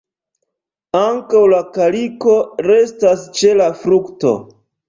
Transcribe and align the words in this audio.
Ankaŭ 0.99 1.43
la 1.51 1.59
kaliko 1.77 2.35
restas 2.71 3.29
ĉe 3.41 3.55
la 3.63 3.71
frukto. 3.83 4.35